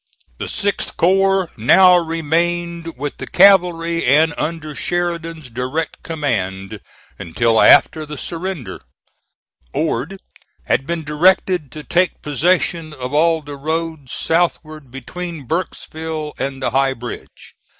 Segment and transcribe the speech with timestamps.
[0.39, 6.81] The 6th corps now remained with the cavalry and under Sheridan's direct command
[7.19, 8.81] until after the surrender.
[9.75, 10.19] Ord
[10.63, 16.71] had been directed to take possession of all the roads southward between Burkesville and the
[16.71, 17.53] High Bridge.